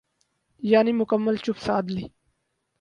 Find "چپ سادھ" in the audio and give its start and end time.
1.45-1.89